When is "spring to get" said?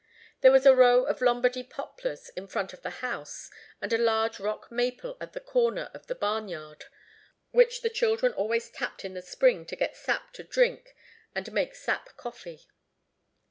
9.21-9.95